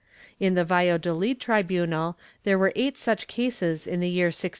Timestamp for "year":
4.09-4.29